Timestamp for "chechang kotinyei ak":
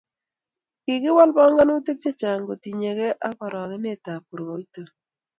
2.03-3.37